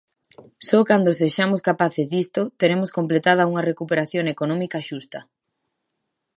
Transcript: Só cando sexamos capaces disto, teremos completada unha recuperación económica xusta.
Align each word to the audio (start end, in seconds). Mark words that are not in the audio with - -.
Só 0.67 0.79
cando 0.89 1.17
sexamos 1.21 1.61
capaces 1.69 2.07
disto, 2.15 2.41
teremos 2.59 2.89
completada 2.97 3.47
unha 3.51 3.65
recuperación 3.71 4.25
económica 4.33 4.85
xusta. 4.87 5.19